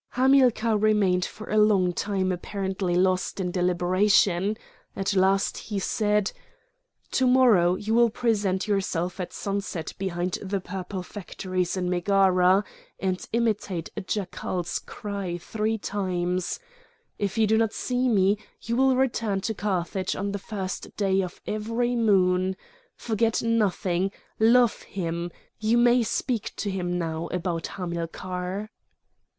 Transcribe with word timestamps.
Hamilcar 0.13 0.77
remained 0.79 1.25
for 1.25 1.51
a 1.51 1.59
long 1.59 1.93
time 1.93 2.31
apparently 2.31 2.95
lost 2.95 3.39
in 3.39 3.51
deliberation; 3.51 4.57
at 4.95 5.13
last 5.15 5.59
he 5.59 5.77
said: 5.77 6.31
"To 7.11 7.27
morrow 7.27 7.75
you 7.75 7.93
will 7.93 8.09
present 8.09 8.67
yourself 8.67 9.19
at 9.19 9.31
sunset 9.31 9.93
behind 9.99 10.39
the 10.41 10.59
purple 10.59 11.03
factories 11.03 11.77
in 11.77 11.87
Megara, 11.87 12.63
and 12.99 13.23
imitate 13.31 13.91
a 13.95 14.01
jackal's 14.01 14.79
cry 14.79 15.37
three 15.37 15.77
times. 15.77 16.59
If 17.19 17.37
you 17.37 17.45
do 17.45 17.55
not 17.55 17.71
see 17.71 18.09
me, 18.09 18.39
you 18.63 18.75
will 18.75 18.95
return 18.95 19.41
to 19.41 19.53
Carthage 19.53 20.15
on 20.15 20.31
the 20.31 20.39
first 20.39 20.97
day 20.97 21.21
of 21.21 21.39
every 21.45 21.95
moon. 21.95 22.55
Forget 22.95 23.43
nothing! 23.43 24.11
Love 24.39 24.81
him! 24.81 25.29
You 25.59 25.77
may 25.77 26.01
speak 26.01 26.53
to 26.55 26.71
him 26.71 26.97
now 26.97 27.27
about 27.27 27.67
Hamilcar." 27.77 28.71